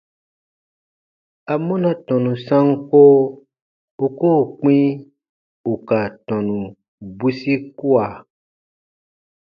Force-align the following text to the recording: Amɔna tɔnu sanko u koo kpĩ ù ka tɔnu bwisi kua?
Amɔna 1.53 1.91
tɔnu 2.05 2.31
sanko 2.45 3.01
u 4.05 4.07
koo 4.19 4.41
kpĩ 4.57 4.77
ù 5.71 5.73
ka 5.87 5.99
tɔnu 6.27 6.57
bwisi 7.17 7.53
kua? 7.77 8.05